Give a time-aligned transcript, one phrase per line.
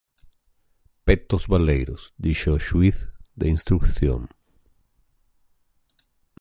[1.07, 2.03] petos baleiros…
[2.13, 2.97] —dixo o xuíz
[3.39, 4.21] de instrución.